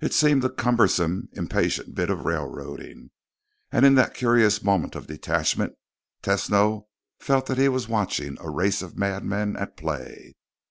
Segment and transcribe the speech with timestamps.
[0.00, 3.10] It seemed a cumbersome, impatient bit of railroading.
[3.70, 5.74] And in that curious moment of detachment,
[6.22, 6.86] Tesno
[7.20, 10.32] felt that he was watching a race of madmen at play.